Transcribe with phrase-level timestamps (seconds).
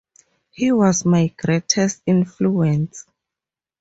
[0.49, 3.05] He was my greatest influence.